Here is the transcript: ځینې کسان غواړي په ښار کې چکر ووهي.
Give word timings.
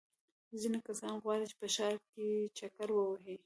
ځینې 0.61 0.79
کسان 0.87 1.13
غواړي 1.23 1.45
په 1.59 1.65
ښار 1.75 1.95
کې 2.09 2.27
چکر 2.57 2.87
ووهي. 2.93 3.35